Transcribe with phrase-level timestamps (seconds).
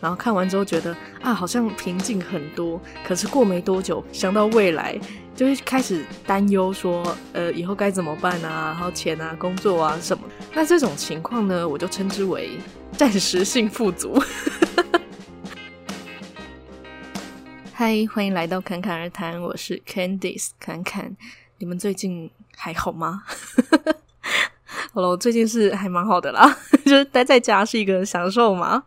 [0.00, 2.80] 然后看完之后觉得啊，好像平静很多。
[3.04, 4.98] 可是过没多久，想到未来，
[5.36, 8.68] 就会开始担忧说，呃，以后该怎么办啊？
[8.68, 10.24] 然后钱啊、工作啊什么。
[10.54, 12.58] 那这种情况呢，我就称之为
[12.92, 14.18] 暂时性富足。
[17.74, 21.16] 嗨，欢迎来到侃侃而谈，我是 Candice 侃侃。
[21.58, 23.22] 你们最近还好吗？
[24.92, 28.82] 好了，最近是还蛮好的啦， 就是待在家是一个享受嘛。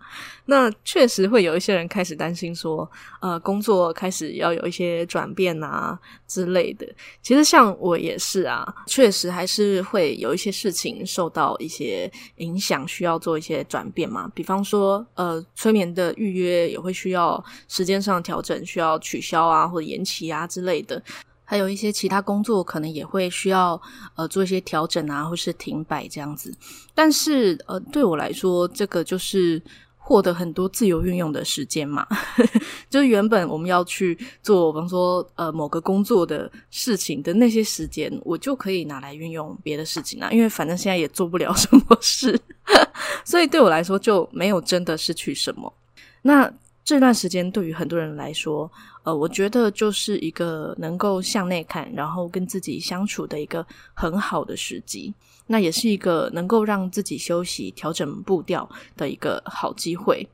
[0.48, 2.90] 那确实会有一些人开始担心说，
[3.22, 6.86] 呃，工作开始要有一些转变啊之类的。
[7.22, 14.30] 其实像我也是啊，确实还是会有一些事情受到一些影响，需要做一些转变嘛。
[14.35, 21.02] 比方说，呃，催眠的预约也会需要时间上调整，需要取消啊或者延期啊之类的。
[21.46, 23.80] 还有一些其他工作可能也会需要
[24.16, 26.56] 呃做一些调整啊，或是停摆这样子。
[26.96, 29.62] 但是呃对我来说，这个就是
[29.98, 32.08] 获得很多自由运用的时间嘛。
[32.90, 40.30] 就是原本我们要去做，比方说呃某个工作的事情的那些时间，我就可以拿来运用别的事情啊。
[40.32, 42.40] 因为反正现在也做不了什么事，
[43.26, 45.74] 所以对我来说就没有真的失去什么。
[46.22, 46.52] 那
[46.84, 48.70] 这段时间对于很多人来说，
[49.03, 55.13] 呃，我觉得就是一个能够向内看，然后跟自己相处的一个很好的时机。
[55.48, 60.26] 那也是一个能够让自己休息、调整步调的一个好机会。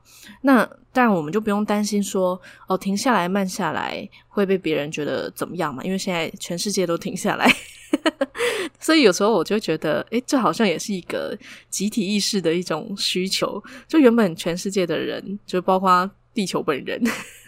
[0.42, 5.83] 那当然，我们就不用担心说，哦，停下来、慢下来会被别人觉得怎么样嘛？
[5.83, 7.52] 因为现在全世界都停下来，
[8.80, 11.36] 所以有时候我就觉得，诶，这好像也是一个
[11.72, 13.61] 集体意识的一种需求。
[13.88, 16.09] 就原本全世界的人，就包括。
[16.34, 17.02] 地球本人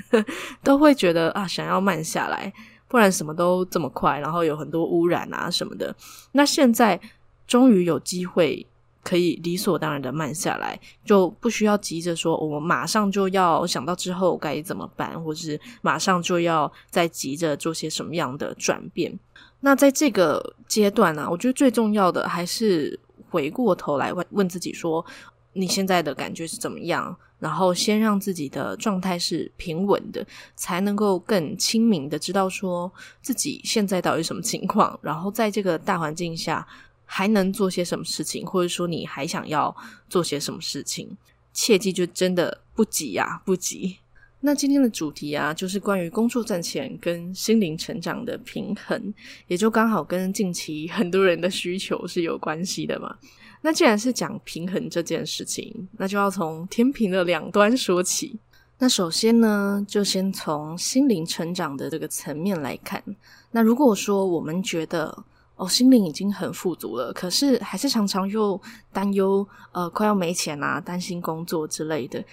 [0.64, 2.52] 都会觉得啊，想要慢下来，
[2.88, 5.96] 不然什么都这么快，然后有很多污染啊什么的。
[6.34, 7.00] 那现在
[7.48, 8.66] 终于有机会
[9.04, 19.18] 可以理所当然的慢下来，就不需要急着说，我马上就要想到之后该怎么办，或是马上就要再急着做些什么样的转变。
[19.62, 23.00] 那在这个阶段呢，啊，我觉得最重要的还是
[23.30, 25.06] 回过头来问问自己说，
[25.54, 27.16] 你现在的感觉是怎么样？
[27.40, 30.24] 然后先让自己的状态是平稳的，
[30.56, 32.92] 才能够更清明的知道说
[33.22, 36.68] 自己现在到底什么情况，然后在这个大环境下
[37.04, 39.76] 还能做些什么事情，或者说你还想要
[40.08, 41.18] 做些什么事情。
[41.52, 43.98] 切记就真的不急呀，不急。
[44.42, 49.14] 那今天的主题啊，就是关于工作赚钱跟心灵成长的平衡，
[49.48, 53.18] 也就刚好跟近期很多人的需求是有关系的嘛。
[53.62, 58.40] 那既然是讲平衡这件事情，那就要从天平的两端说起。
[58.80, 63.04] 那首先呢，就先从心灵成长的这个层面来看。
[63.52, 65.24] 那如果说我们觉得
[65.56, 68.60] 哦，心灵已经很富足了，可是还是常常又
[68.92, 72.24] 担忧，呃，快要没钱啊，担心工作之类的。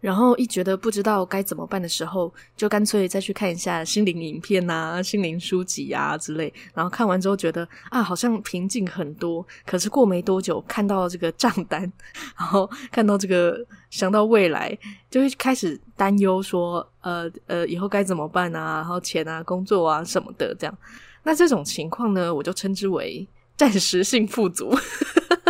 [0.00, 6.52] 然后一觉得不知道该怎么办的时候，就干脆再去看一下心灵影片啊、心灵书籍啊之类。
[6.72, 9.44] 然后看完之后觉得啊，好像平静很多。
[9.66, 11.80] 可是过没多久，看到这个账单，
[12.38, 13.58] 然后看到这个，
[13.90, 14.78] 想到未来，
[15.10, 18.76] 就会开始担忧说，呃呃，以后该怎么办啊？
[18.76, 20.78] 然后钱啊、工作啊什么的，这样。
[21.24, 23.26] 那这种情况呢，我就称之为
[23.58, 24.72] 暂时性富足。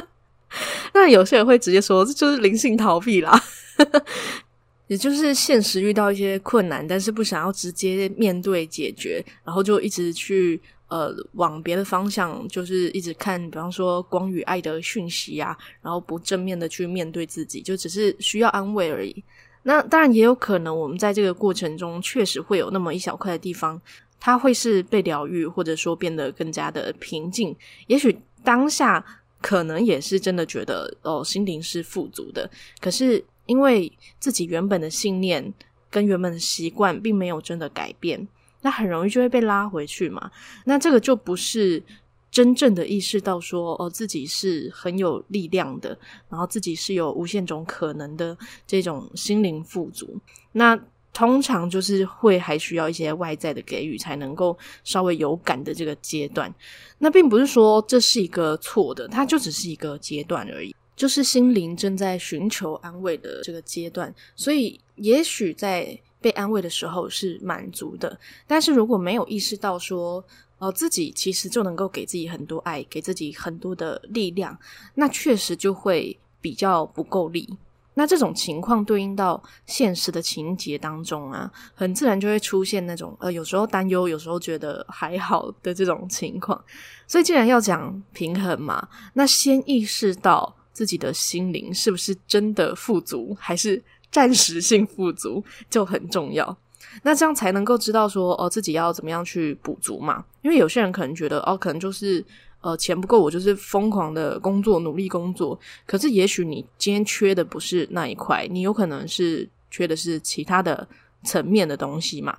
[0.94, 3.38] 那有些人会直接说，这就是灵性逃避啦。
[4.88, 10.58] 也就是现实遇到一些困难，但是不想要直接面对解决，然后就一直去
[10.88, 19.22] 呃往别的方向，就是一直看，比方说光与爱的讯息啊，然后不正面的去面对自己，就只是需要安慰而已。
[19.62, 23.78] 那当然也有可能，我们在这个过程中确实会有那么一小块的地方，
[24.18, 27.54] 它会是被疗愈，或者说变得更加的平静。
[27.88, 29.04] 也许当下
[29.42, 32.50] 可能也是真的觉得哦，心灵是富足的，
[32.80, 33.22] 可是。
[33.48, 35.52] 因为自己原本的信念
[35.90, 38.28] 跟原本的习惯并没有真的改变，
[38.60, 40.30] 那很容易就会被拉回去嘛。
[40.66, 41.82] 那这个就不是
[42.30, 45.98] 真正的意识到说，哦，自己是很有力量的，
[46.28, 48.36] 然后自己是有无限种可能的
[48.66, 50.14] 这种心灵富足。
[50.52, 50.78] 那
[51.14, 56.54] 通常就是会还需要一些外在的给予，才能够稍微有感的这个阶段。
[56.98, 60.76] 那并不是说这是一个错的，它就只是一个阶段而已。
[60.98, 68.18] 就是心灵正在寻求安慰的这个阶段，所以也许在被安慰的时候是满足的，
[68.48, 70.22] 但是如果没有意识到说，
[70.58, 74.58] 哦，自己其实就能够给自己很多爱，给自己很多的力量，
[74.96, 77.48] 那确实就会比较不够力。
[77.94, 86.60] 那这种情况对应到现实的情节当中啊，很自然就会出现那种呃，有时候担忧，有时候觉得还好的这种情况。
[87.06, 90.56] 所以既然要讲平衡嘛，那先意识到。
[90.78, 93.82] 自己的心灵是不是真的富足，还是
[94.12, 96.56] 暂时性富足就很重要。
[97.02, 100.24] 那这样才能够知道说哦，自己要怎么样去补足嘛？
[100.42, 102.24] 因为有些人可能觉得哦，可能就是
[102.60, 105.58] 呃钱不够，我就是疯狂的工作，努力工作。
[105.84, 110.86] 可是也许你今天缺的不是那一块，你有可能是缺的是其他的
[111.24, 112.38] 层面的东西嘛。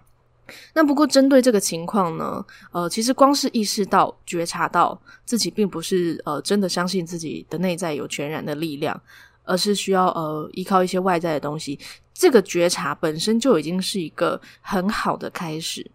[0.74, 9.00] 那不过针对这个情况呢，呃，其实光是意识到、觉察到自己并不是呃真的相信自己的内在有全然的力量，
[9.44, 11.80] 而是需要呃依靠一些外在的东西。
[12.14, 15.90] 这个觉察本身就已经是一个很好的开始，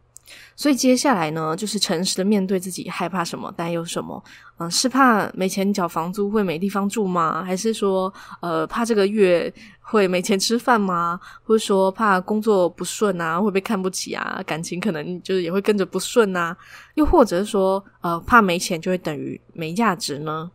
[0.56, 4.22] 所以接下来呢，就是诚实的面对自己害怕什么、担忧什么。
[4.58, 7.44] 嗯、是怕没钱缴房租会没地方住吗？
[7.44, 8.10] 还是说，
[8.40, 9.52] 呃，怕这个月
[9.86, 11.20] 会没钱吃饭吗？
[11.44, 14.42] 或者说怕工作不顺啊，会被看不起啊？
[14.46, 16.56] 感情可能就是也会跟着不顺啊？
[16.94, 20.50] 又或者是说，呃，怕没钱就会等于没价值呢？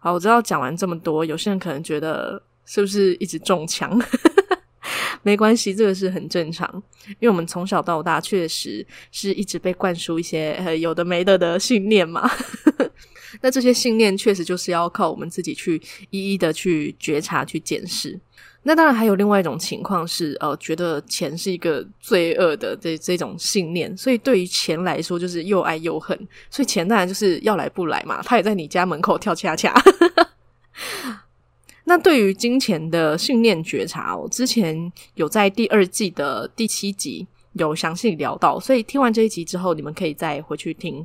[0.00, 3.98] 好，我知道讲完这么多，有些人可能觉得是不是一直中枪？
[5.22, 6.66] 没关系，这个是很正常，
[7.06, 12.28] 因为我们从小到大确实是一直被灌输一些有的没的的信念嘛。
[13.42, 18.18] 那这些信念确实就是要靠我们自己去一一的去觉察、去检视。
[18.62, 26.16] 那当然还有另外一种情况是，呃，觉得钱是一个罪恶的这这种信念，所以对于钱来说就是又爱又恨。
[26.50, 29.74] 所以钱当然就是要来不来嘛，他也在你家门口跳恰恰。
[31.84, 41.04] 那对于金钱的信念觉察，我之前有在第二季的第七集有详细聊到，所以听完这一集之后，你们可以再回去听。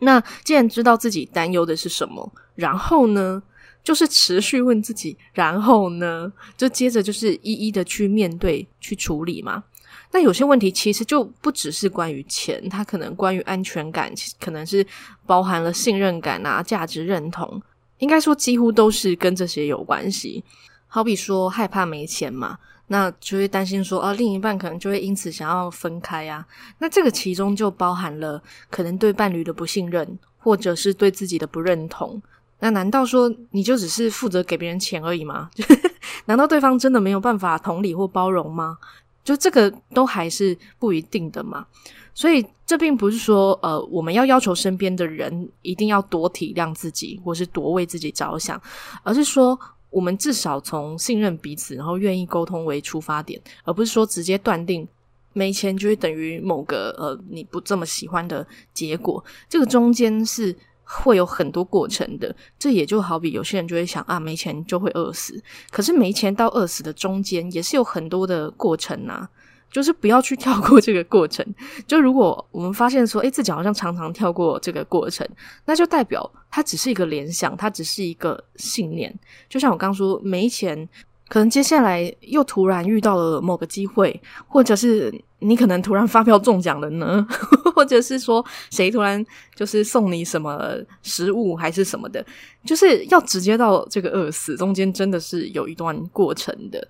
[0.00, 3.42] 那既然知道自己担忧的是什么，然后呢，
[3.84, 9.62] 就是持续问自己，然后呢，就接着就是一一的去面对、去处理嘛。
[10.10, 14.84] 那有些问题其实就不只是关于钱，它可能关于安全感，其实可能是
[15.26, 17.60] 包含了信任感啊、价值认同。
[17.98, 20.42] 应该说，几乎都是跟这些有关系。
[20.86, 26.46] 好比说，害怕没钱嘛，那就会担心说，啊，另一半可能就会因此想要分开啊。
[26.78, 32.22] 那这个其中就包含了可能对伴侣的不信任，或者是对自己的不认同。
[32.64, 35.50] 那难道说你就只是负责给别人钱而已吗？
[36.24, 38.78] 难道对方真的没有办法同理或包容吗？
[39.22, 41.66] 就这个都还是不一定的嘛。
[42.14, 48.58] 所以，这并不是说，呃，我们要要求身边的人一定要多体谅自己，或是多为自己着想，
[49.02, 49.60] 而是说，
[49.90, 54.88] 我们至少从信任彼此，然后愿意沟通为出发点，而不是说直接断定
[55.34, 59.22] 没钱就会等于某个呃你不这么喜欢的结果。
[59.50, 62.34] 这个中间是会有很多过程的。
[62.58, 69.28] 这也就好比有些人就会想啊，没钱就会饿死，可是没钱到饿死的中间也是有很多的过程啊。
[69.70, 71.44] 就是不要去跳过这个过程。
[71.84, 75.28] 就如果我们发现说，诶，自己好像常常跳过这个过程，
[75.64, 79.12] 那就代表它只是一个联想，它只是一个信念。
[79.48, 80.88] 就像我刚刚说，没钱，
[81.28, 87.26] 可能接下来又突然遇到了某个机会，或者是你可能突然发票中奖了呢，
[87.74, 89.24] 或者是说谁突然
[89.54, 92.24] 就是送你什么食物还是什么的，
[92.64, 96.86] 就是要直接到这个饿死，中间真的是有一段过程的。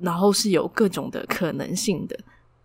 [0.00, 2.16] 然后是有各种的可能性的，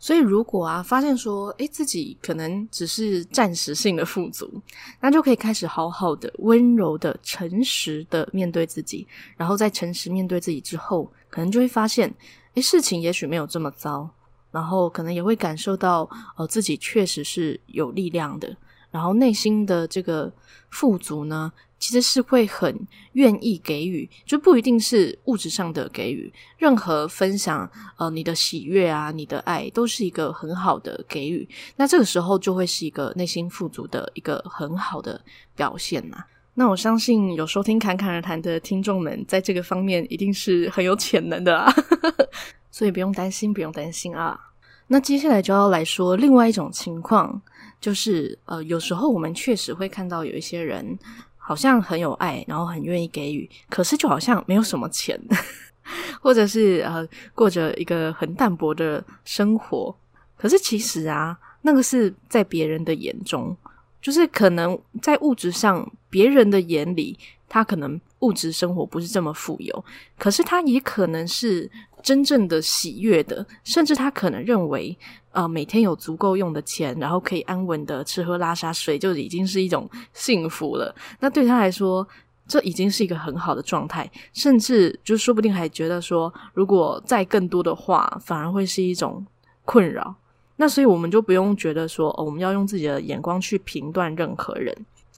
[0.04, 4.62] 所以如果啊发现说，诶，自己可能只是暂时性的富足，
[5.00, 9.08] 那就可以开始好好的、温柔的、诚实的面对自己。
[9.38, 12.14] 然后在诚实面对自己之后，可能就会发现，
[12.56, 14.10] 诶，事情也许没有这么糟。
[14.52, 18.54] 然后可能也会感受到，呃，自己确实是有力量的。
[18.94, 20.32] 然后内心的这个
[20.70, 26.32] 富足呢，其实是会很愿意给予，就不一定是物质上的给予。
[26.60, 31.50] 任何分享，呃，你的喜悦啊，你的爱，都是一个很好的给予。
[31.76, 35.20] 那这个时候就会是一个内心富足的一个很好的
[35.56, 36.24] 表现呐。
[36.54, 41.74] 那我相信有收听侃侃而谈的听众们，在这个方面一定是很有潜能的啊，
[42.70, 44.40] 所以不用担心，不用担心啊。
[44.86, 47.42] 那接下来就要来说另外一种情况，
[47.84, 50.98] 就是呃，有时候我们确实会看到有一些人。
[51.46, 55.20] 好像很有爱，然后很愿意给予，可是就好像没有什么钱，
[56.22, 59.94] 或者是呃过着一个很淡薄的生活。
[60.38, 63.54] 可是其实啊，那个是在别人的眼中，
[64.02, 69.84] 就是可能在物质上，别人的眼里，他可能物质生活不是这么富有，
[70.18, 71.70] 可是他也可能是。
[72.04, 74.96] 真正的喜悦的，甚至他可能认为，
[75.32, 80.94] 呃，每天有足够用的钱，然后可以安稳的吃喝拉撒睡，就已经是一种幸福了。
[81.22, 82.06] 那对他来说，
[82.46, 89.26] 这已经是一个很好的状态，甚至就说不定还觉得说，如果再更多的话，反而会是一种
[89.64, 90.14] 困扰。
[90.58, 94.76] 那所以我们就不用觉得说，哦，我们要用自己的眼光去评断任何人。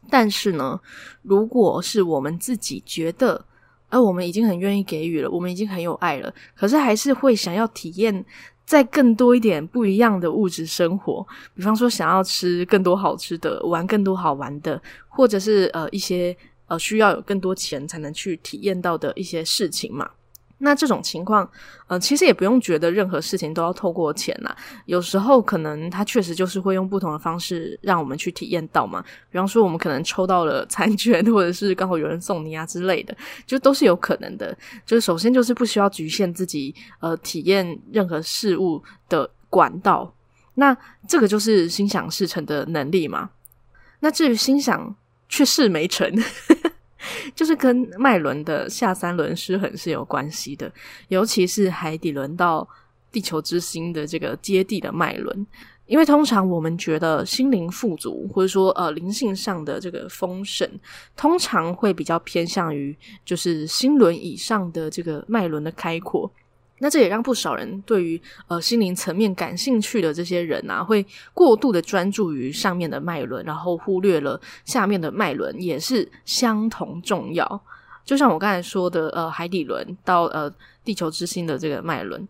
[0.07, 0.79] 但是呢，
[1.23, 3.43] 如果是我们自己觉得，
[3.95, 8.25] 而我们已经很愿意给予了，我们已经很有爱了，可是还是会想要体验
[8.65, 16.35] 再更多一点不一样的物质生活，比方说想要吃更多好吃的，玩更多好玩的，或者是呃一些
[16.67, 20.09] 呃需要有更多钱才能去体验到的一些事情嘛。
[20.57, 21.47] 那这种情况，
[21.87, 24.55] 呃，其实也不用觉得任何事情都要透过钱啦。
[24.85, 29.03] 有时候可能他确实就是会用不同的方式让我们去体验到嘛。
[29.29, 34.57] 比方说，我们可能抽到了餐券，或者是刚好有人送你啊之类的，就都是有可能的。
[34.85, 40.11] 就是首先就是不需要局限自己，呃，体验任何事物的管道。
[40.53, 43.29] 那这个就是心想事成的能力嘛。
[43.99, 44.95] 那至于心想
[45.27, 46.09] 却事没成。
[47.35, 50.71] 就是跟脉轮的下三轮失衡是有关系的，
[51.07, 52.67] 尤其是海底轮到
[53.11, 55.45] 地球之心的这个接地的脉轮，
[55.85, 60.69] 因为通常我们觉得心灵富足，或者说呃灵性上的这个丰盛，
[61.15, 66.31] 通常会比较偏向于就是心轮以上的这个脉轮的开阔。
[66.79, 77.61] 那这也让不少人对于呃心灵层面感兴趣的这些人啊，会过度的专注于上面的脉轮，然后忽略了下面的脉轮也是相同重要。
[78.03, 80.53] 就像我刚才说的，呃，海底轮到呃
[80.83, 82.27] 地球之心的这个脉轮，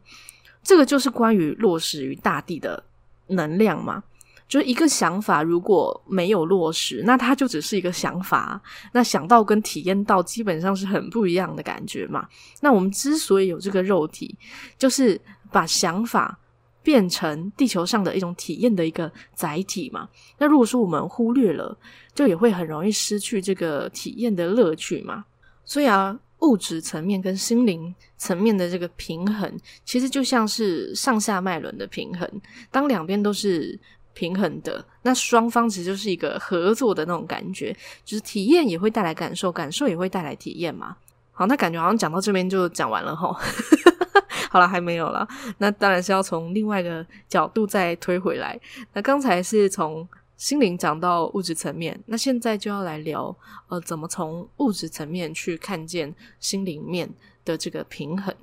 [0.64, 2.82] 这个就是关于落实于大地的
[3.28, 4.04] 能量嘛。
[4.48, 8.62] 就是一个想法如果没有落实，那它就只是一个想法。
[8.94, 12.28] 那想到跟体验到基本上是很不一样的感觉嘛。
[12.62, 14.38] 那我们之所以有这个肉体，
[14.78, 15.20] 就是
[15.52, 16.38] 把想法
[16.84, 20.08] 变成地球上的一种体验的一个载体嘛。
[20.38, 21.76] 那如果说我们忽略了，
[22.14, 25.26] 就也会很容易失去这个体验的乐趣嘛。
[25.64, 29.52] 所以啊，物质层面跟心灵层面的这个平衡，
[29.84, 32.30] 其实就像是上下脉轮的平衡。
[32.70, 33.80] 当两边都是
[34.16, 40.96] 平衡的，那双方其实就是一个合作的那种感觉，就是体验也会带来感受，感受也会带来体验嘛。
[41.32, 43.38] 好，那感觉好像讲到这边就讲完了齁。
[44.50, 45.28] 好了，还没有了。
[45.58, 48.58] 那当然是要从另外一个角度再推回来。
[48.94, 50.08] 那刚才是从
[50.38, 53.36] 心灵讲到物质层面，那现在就要来聊，
[53.68, 57.10] 呃，怎么从物质层面去看见心灵面
[57.44, 58.34] 的这个平衡。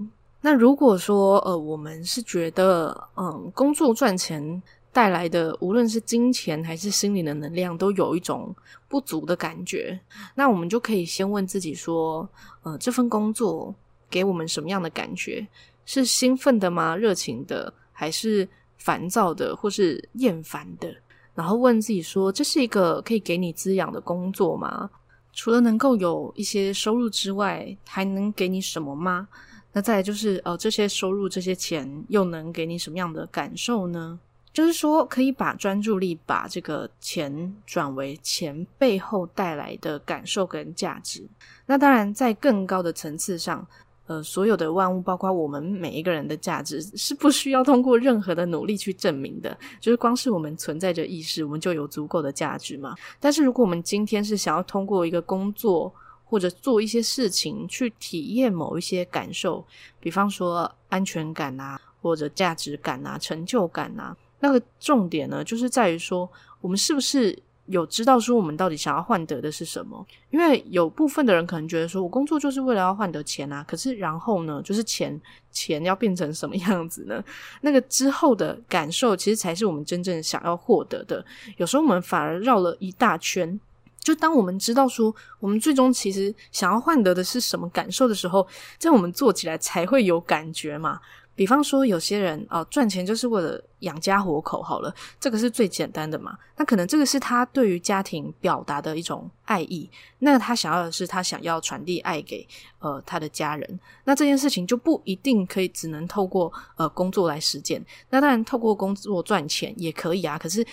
[0.43, 4.63] 那如果说，呃，我们是觉得，嗯，工作赚钱。
[4.93, 8.55] 带来的无论是金钱还是心灵的能量，都有一种
[8.89, 9.99] 不足的感觉。
[10.35, 12.29] 那我们就可以先问自己说：
[12.63, 13.75] 呃，这份工作
[14.11, 15.47] 给我们什么样的感觉？
[15.87, 16.95] 是兴奋的吗？
[16.95, 18.47] 热情的，还是
[18.77, 20.95] 烦躁的，或是厌烦的？
[21.35, 24.91] 然后问自己说：这是一个可以给你滋养的工作吗？
[25.33, 29.27] 除了能够有一些收入之外，还能给你什么吗？
[29.73, 34.21] 那再就是，呃，这些收入、这些钱又能给你什么样的感受呢？
[34.53, 41.27] 就是说，可以把专注力把这个钱转为钱背后带来的感受跟价值。
[41.65, 43.67] 那当然，在更高的层次上，
[44.07, 49.57] 呃，所有的万物，包括我们每一个人的价值，是不需要通过任何的努力去证明的。
[49.81, 52.95] 就是光是我们存在着意识，我们就有足够的价值嘛。
[53.19, 55.91] 但是，如果我们今天是想要通过一个工作
[56.27, 59.65] 或者做一些事情去体验某一些感受，
[59.99, 64.15] 比方说安全感啊，或者价值感啊，成就感啊。
[64.43, 66.31] 那个重点呢，就是在于说，
[66.61, 70.05] 我们是不是有知道说我们到底想要换得的是什么？
[70.31, 75.19] 因为有部分的人可能觉得说，我工作就是为了要换得钱啊，可是然后呢，就是钱
[75.53, 77.23] 钱要变成什么样子呢？
[77.61, 81.25] 那个之后的感受，其实才是我们真正想要获得的。
[81.57, 83.59] 有时候我们反而绕了一大圈。
[84.01, 88.45] 就当我们知道说，我们最终其实想要换得的是什么感受的时候，
[88.77, 90.99] 这样我们做起来才会有感觉嘛。
[91.35, 96.37] 比方说，有些人哦，赚钱就是为了养家活口，好了，这个是最简单的嘛。
[96.57, 102.47] 那可能这个是他对于家庭表达的一种爱意，那他想要的是他想要传递爱给
[102.81, 103.81] 呃他的家人。
[104.05, 107.83] 那这件事情就不一定可以只能透过呃工作来实践。
[108.11, 110.39] 那当然，透过工作赚钱也可以啊。
[110.39, 110.65] 可是，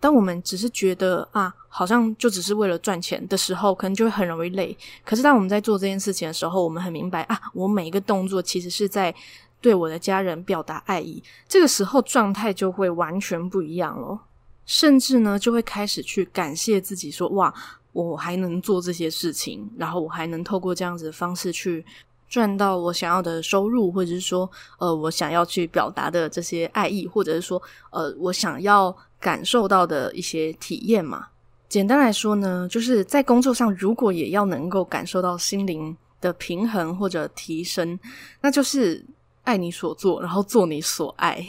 [0.00, 4.76] 当我们只是觉得啊，好像就只是为了赚钱的时候，可能就会很容易累。
[5.04, 9.14] 可是，当我们在做这件事情的时候，我们很明白啊，我每一个动作其实是在。
[9.60, 14.20] 对我的家人表达爱意，这个时候状态就会完全不一样了。
[14.64, 17.54] 甚至呢，就会开始去感谢自己，说：“哇，
[17.92, 21.84] 我还能做这些事情，然后我还能透过这样子的方式去
[22.28, 31.28] 赚到我想要的收入，或者是说，呃，我想要去表达的这些爱意，或者是说，呃，我想要感受到的一些体验嘛。
[31.68, 37.96] 简单来说呢，就是在工作上，如果也要能够感受到心灵的平衡或者提升，
[38.40, 39.04] 那就是。
[39.46, 41.42] 爱你所做，然后做你所爱，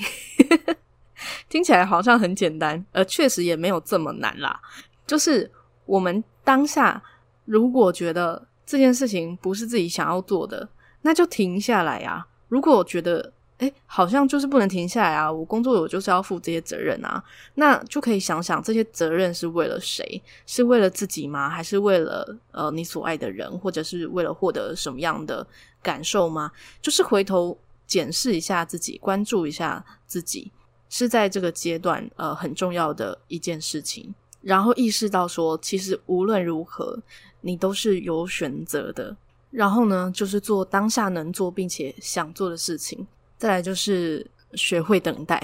[1.50, 4.62] 听起来好像很简单，而确实也没有这么难啦。
[5.06, 5.51] 就是
[5.86, 7.01] 我们当下
[7.46, 10.70] 如果觉得这件事情不是自己想要做的，
[11.01, 12.27] 那就停下来啊。
[12.50, 17.24] 如果觉得，诶，好像就是不能停下来啊，我工作我就是要负这些责任啊，
[17.56, 20.22] 那就可以想想这些责任是为了谁？
[20.46, 21.50] 是为了自己吗？
[21.50, 25.46] 还是为了呃你所爱的人，或者是为了获得什么样的
[25.82, 26.51] 感受吗？
[26.82, 30.51] 就是回头检视一下自己，关注一下自己，
[30.89, 34.13] 是在这个阶段呃很重要的一件事情。
[34.41, 37.01] 然后意识到说，其实无论如何，
[37.41, 39.15] 你都是有选择的。
[39.50, 43.08] 然后呢，就是做当下能做并且想做的事情。
[43.38, 45.41] 再来就是学会等待，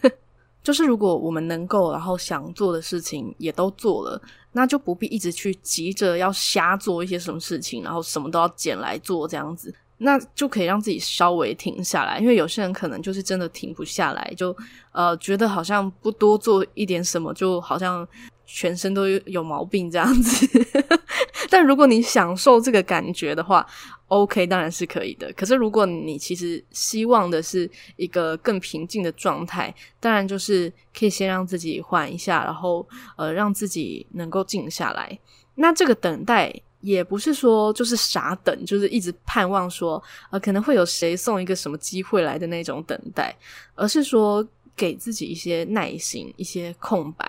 [0.62, 4.20] 就是如果我们能够，然后想做的事情也都做了，
[4.52, 9.74] 那就不必一直去急着要瞎做一些什么事情，然后什么都要捡来做这样子。
[10.02, 14.54] 那就可以让自己稍微停下来，因为有些人可能就是真的停不下来，就
[14.90, 18.06] 呃觉得好像不多做一点什么，就好像
[18.44, 20.46] 全身都有毛病这样子。
[21.48, 23.66] 但如果你享受这个感觉的话
[24.08, 25.32] ，OK，当然是可以的。
[25.34, 35.18] 可是如果你其实希望的是一个更平静的状态，当然就是可以先让自己缓一下，然后呃让自己能够静下来。
[35.54, 36.52] 那这个等待。
[36.82, 43.34] 也不是说就是傻等，就是一直盼望说，呃，可能会有谁送一个什么机会来的那种等待，
[43.76, 44.44] 而是说
[44.76, 47.24] 给自己一些耐心、一些空白，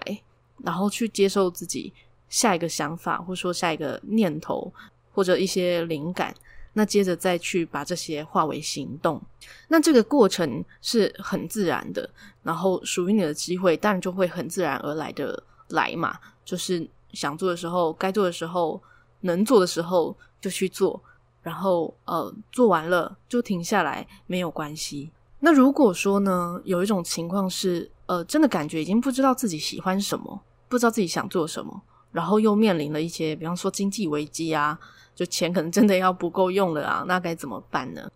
[0.64, 1.94] 然后去接受自己
[2.30, 4.74] 下一个想法，或说下一个念头，
[5.12, 6.34] 或者一些灵感，
[6.74, 9.22] 那接着再去把这些化为行动。
[9.68, 12.10] 那这个过程是很自然的，
[12.42, 18.82] 然后属于你的机会，当然就会很自然而来的来嘛，就是想做的时候，该做的时候。
[19.24, 21.02] 能做的时候就去做，
[21.42, 25.12] 然后呃做完了就停下来，没有关系。
[25.40, 30.40] 那如果说呢，有一种情况是呃真的感觉已经不知道自己喜欢什么，
[30.70, 34.80] 不知道自己想做什么，然后又面临了一些，比方说经济危机啊，
[35.14, 38.10] 就钱可能真的要不够用了啊，那该怎么办呢？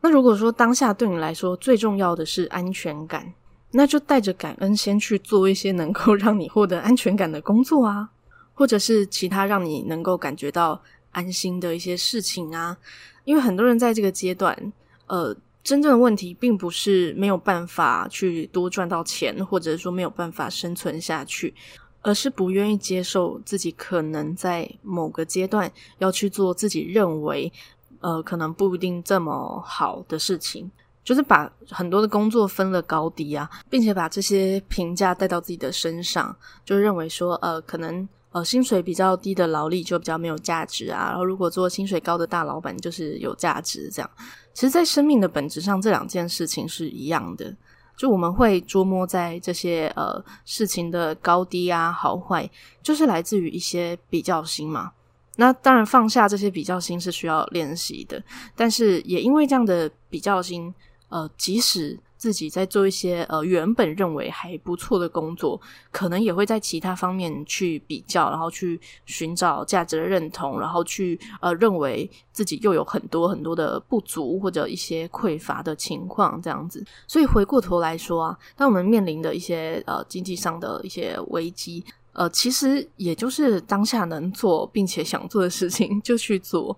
[0.00, 3.34] 那如果说当下对你来说最重要的是安全感，
[3.72, 8.10] 那就带着感恩先去做一些能够让你获得安全感的工作啊。
[8.58, 12.76] 或者是其他让你能够感觉到安心的一些事情啊，
[13.22, 14.72] 因为很多人在这个阶段，
[15.06, 21.54] 呃，真正的问题并不是没有办法去多赚到钱，或者说没有办法生存下去，
[22.02, 27.52] 而是不愿意接受自己可能在某个阶段要去做自己认为，
[28.00, 30.68] 呃，可能不一定这么好的事情，
[31.04, 38.08] 就是把很多的工作分了高低啊，并且把这些评价带到自己的身上，就认为说，呃，可能。
[38.30, 41.08] 呃，薪水比较低的劳力就比较没有价值啊。
[41.08, 43.88] 然后，如果做薪水高的大老板，就是有价值。
[43.90, 44.10] 这样，
[44.52, 47.56] 其实，在生命的本质上，这两件事情是一样的。
[47.96, 52.48] 就我们会捉摸在这些呃事情的高低啊、好坏，
[52.82, 54.92] 就是来自于一些比较心嘛。
[55.36, 58.22] 那当然，放下这些比较心是需要练习的，
[58.54, 60.74] 但是也因为这样的比较心，
[61.08, 61.98] 呃，即使。
[62.18, 65.58] 自己在做一些呃原本认为还不错的工作，
[65.90, 76.84] 可能也会在其他方面去比较，然后去寻找价值的认同，然后去呃认为自己又有很多很多的不足或者一些匮乏的情况这样子。
[77.06, 86.76] 所以回过头来说啊，当我们面临的一些呃经济上的一些危机，呃，其实也就是当下能做并且想做的事情就去做。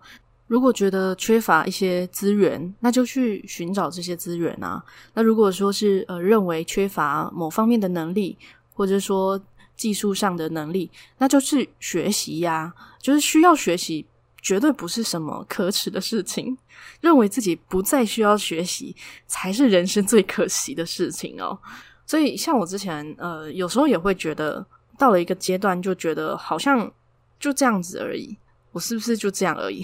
[0.51, 4.85] 如果觉得缺乏一些资源，那就去寻找这些资源啊。
[5.15, 8.37] 那如果说是呃认为缺乏某方面的能力，
[8.75, 9.41] 或者说
[9.77, 12.75] 技术上的能力，那就去学习呀。
[13.01, 14.05] 就是需要学习，
[14.43, 16.59] 绝对不是什么可耻的事情。
[17.01, 18.97] 认为自己不再需要学习，
[19.29, 21.57] 才是人生最可惜的事情哦。
[22.05, 24.67] 所以像我之前呃，有时候也会觉得
[24.99, 26.93] 到了一个阶段，就觉得好像
[27.39, 28.37] 就这样子而已。
[28.73, 29.83] 我是不是就这样而已？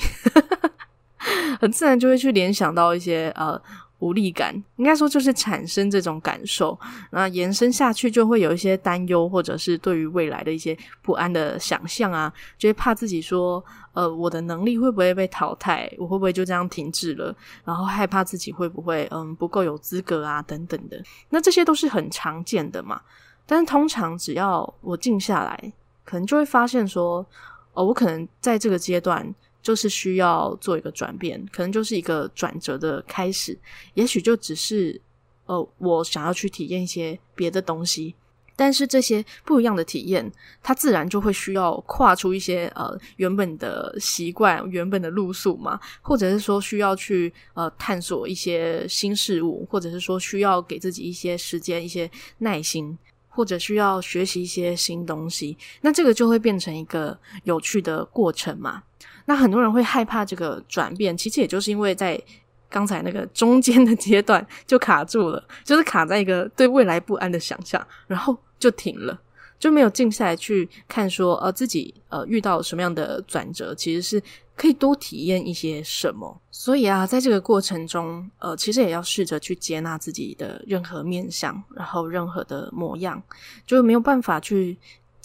[1.60, 3.60] 很自然就会去联想到一些呃
[4.00, 6.78] 无力感，应该说就是产生这种感受，
[7.10, 17.34] 那延伸下去就会有一些担忧，或者是对于未来的一些不安的想象啊，就会怕自己说呃我的能力会不会被淘汰，我会不会就这样停滞了，
[17.64, 23.00] 然后害怕自己会不会嗯不够有资格啊等等的，那这些都是很常见的嘛。
[23.46, 25.72] 但是通常只要我静下来，
[26.04, 27.24] 可能就会发现说
[27.72, 29.34] 哦，我可能在这个阶段。
[29.66, 33.58] 就是需要做一个转变，可能就是一个转折的开始，
[33.94, 35.00] 也许就只是，
[35.46, 38.14] 呃，我想要去体验一些别的东西，
[38.54, 40.30] 但是这些不一样的体验，
[40.62, 52.96] 它自然就会需要跨出一些呃原本的习惯、原本的路数嘛，或者是说需要去呃探索一些新事物，或者是说需要给自己一些时间、一些耐心，
[53.28, 58.84] 或者需要学习一些新东西，那这个就会变成一个有趣的过程嘛。
[59.26, 62.20] 那很多人会害怕这个转变，其实也就是因为在
[62.68, 69.20] 刚才那个中间的阶段就卡住了，就是卡在一个对未来不安的想象，然后就停了。
[69.58, 74.22] 就没有静下来去看说，呃，自己呃遇到什么样的转折，其实是
[74.54, 76.40] 可以多体验一些什么。
[76.50, 83.22] 所以啊，在这个过程中，呃，其实也要试着去接纳自己的任何面相，然后任何的模样，
[83.66, 84.76] 就没有办法去。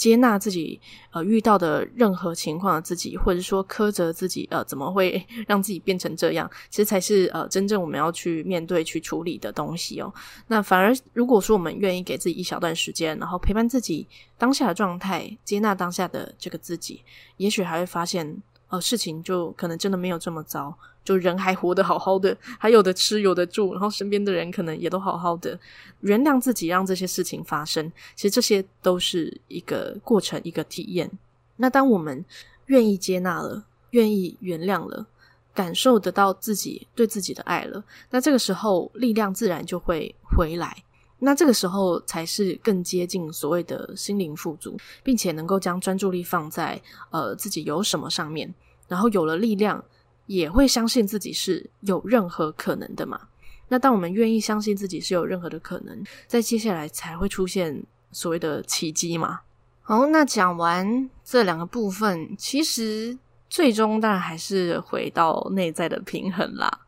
[0.02, 10.12] 接纳自己呃遇到的任何情况的自己，或者说苛责自己呃怎么会让自己变成这样，其实才是呃真正我们要去面对去处理的东西哦。
[10.48, 14.08] 那反而如果说我们愿意给自己一小段时间，然后陪伴自己
[14.40, 17.04] 当下的状态，接纳当下的这个自己，
[17.38, 20.76] 也许还会发现呃事情就可能真的没有这么糟。
[21.04, 25.60] 就人还活得好好的，还有的吃有的住，然后身边的人可能也都好好的。
[26.02, 31.10] 原谅自己，让这些事情发生，其实这些都是一个过程，一个体验。
[31.58, 32.24] 那当我们
[32.68, 35.06] 愿意接纳了，愿意原谅了，
[35.56, 40.84] 感受得到自己对自己的爱了，那这个时候力量自然就会回来。
[41.18, 48.54] 那这个时候才是更接近所谓的心灵富足，并且能够将专注力放在呃自己有什么上面，
[48.88, 49.84] 然后有了力量。
[50.34, 53.20] 也会相信自己是有任何可能的嘛。
[53.68, 59.40] 那当我们愿意相信自己是有任何的可能，在接下来才会出现所谓的奇迹嘛。
[59.82, 63.18] 好，那讲完这两个部分，其实
[63.50, 66.80] 最终当然还是回到内在的平衡啦。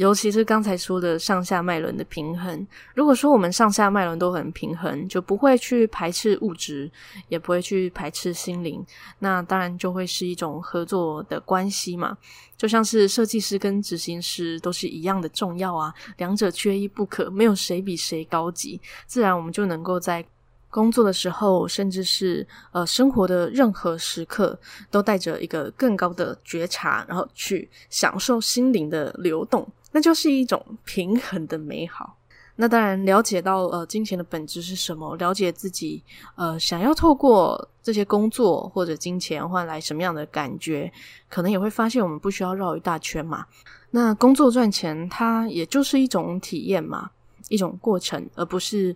[0.00, 6.90] 尤其是刚才说的上下脉轮的平衡，如果说我们上下脉轮都很平衡，就不会去排斥物质，
[7.28, 8.82] 也不会去排斥心灵，
[9.18, 12.16] 那当然就会是一种合作的关系嘛。
[12.56, 20.24] 就像是设计师跟执行师都是一样的重要啊，两者缺一不可，没有谁比谁高级，自然我们就能够在
[20.70, 24.58] 工作的时候，甚至是呃生活的任何时刻，
[24.90, 29.68] 都带着一个更高的觉察，然后去享受心灵的流动。
[29.92, 32.16] 那就是一种平衡的美好。
[32.56, 36.02] 那当然，了解到呃金钱的本质是什么，了解自己
[36.34, 40.92] 呃想要透过这些工作或者金钱换来什么样的感觉，
[41.30, 43.46] 可能也会发现我们不需要绕一大圈嘛。
[43.92, 47.10] 那工作赚钱，它也就是一种体验嘛，
[47.48, 48.94] 一种过程，而不是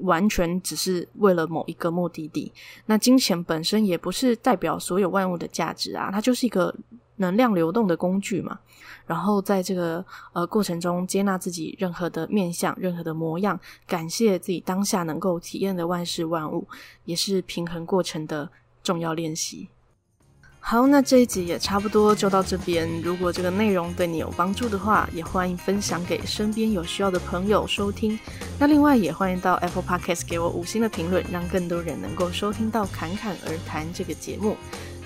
[0.00, 2.52] 完全只是为了某一个目的地。
[2.84, 6.74] 那金钱本身也不是代表所有万物的价值啊，它就是一个
[7.16, 8.58] 能量流动的工具嘛。
[9.06, 16.66] 然后在这个呃过程中，接纳自己任何的面向、任何的模样，感谢自己当下能够体验的万事万物，
[17.04, 18.50] 也是平衡过程的
[18.82, 19.68] 重要练习。
[20.58, 23.00] 好，那这一集也差不多就到这边。
[23.00, 28.18] 如果这个内容对你有帮助的话，也欢迎分享给身边有需要的朋友收听。
[28.58, 34.56] 那另外也欢迎到 Apple Podcast 给我五星的评论，让更多人能够收听到《侃侃而谈》这个节目。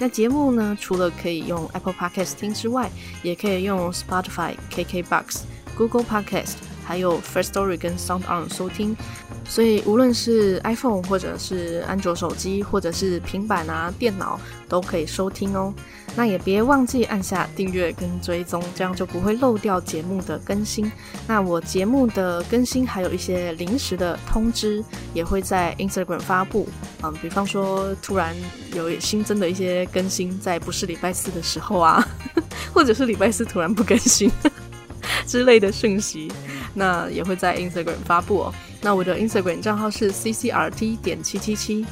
[0.02, 2.90] 那节目呢，除了可以用 Apple Podcast 听之外，
[3.22, 5.42] 也可以用 Spotify、KKBox、
[5.76, 6.54] Google Podcast，
[6.90, 8.96] 还有 First Story 跟 Sound On 收听。
[9.44, 15.72] 所以无论是 iPhone 或者是安卓手机，或者是平板啊、电脑，都可以收听哦。
[16.16, 20.90] 那也别忘记按下订阅跟追踪，这样就不会漏掉节目的更新。
[21.28, 26.68] 那我节目的更新还有一些临时的通知，也会在 Instagram 发布。
[27.04, 28.34] 嗯，比方说突然
[28.74, 32.04] 有新增的一些更新，在不是礼拜四的时候啊，
[32.74, 34.30] 或者是礼拜四突然不更新
[35.26, 36.30] 之类的讯息，
[36.74, 38.54] 那也会在 Instagram 发布哦。
[38.80, 41.84] 那我的 Instagram 账号是 ccrt 点七七七。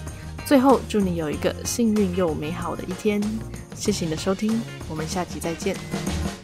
[0.46, 3.22] 最后，祝你有一个幸运又美好的一天。
[3.74, 6.37] 谢谢你的收听，我们下集再见。